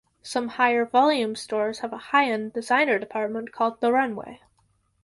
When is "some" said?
0.23-0.47